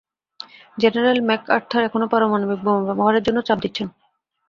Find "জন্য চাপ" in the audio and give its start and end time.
3.27-3.57